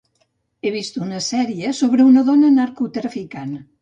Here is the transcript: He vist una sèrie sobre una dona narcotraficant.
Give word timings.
He 0.61 0.69
vist 0.75 0.95
una 1.03 1.19
sèrie 1.27 1.73
sobre 1.81 2.07
una 2.13 2.25
dona 2.31 2.51
narcotraficant. 2.59 3.53